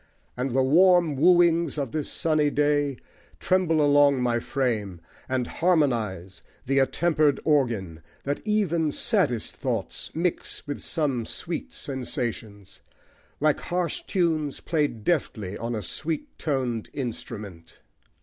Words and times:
And 0.35 0.55
the 0.55 0.63
warm 0.63 1.15
wooings 1.15 1.77
of 1.77 1.91
this 1.91 2.11
sunny 2.11 2.49
day 2.49 2.97
Tremble 3.39 3.85
along 3.85 4.19
my 4.19 4.39
frame 4.39 4.99
and 5.29 5.45
harmonise 5.45 6.41
The 6.65 6.79
attempered 6.79 7.39
organ, 7.45 8.01
that 8.23 8.41
even 8.43 8.91
saddest 8.91 9.55
thoughts 9.55 10.09
Mix 10.15 10.65
with 10.65 10.79
some 10.79 11.23
sweet 11.27 11.71
sensations, 11.71 12.79
like 13.39 13.59
harsh 13.59 14.01
tunes 14.07 14.59
Played 14.59 15.03
deftly 15.03 15.55
on 15.55 15.75
a 15.75 15.83
sweet 15.83 16.35
toned 16.39 16.89
instrument. 16.93 17.77